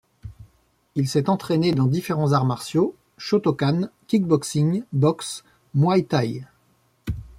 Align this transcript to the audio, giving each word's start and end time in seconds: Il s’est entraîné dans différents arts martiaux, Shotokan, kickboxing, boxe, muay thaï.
Il 0.95 1.07
s’est 1.07 1.29
entraîné 1.29 1.73
dans 1.73 1.85
différents 1.85 2.31
arts 2.33 2.47
martiaux, 2.47 2.95
Shotokan, 3.19 3.87
kickboxing, 4.07 4.81
boxe, 4.93 5.43
muay 5.75 6.01
thaï. 6.01 6.47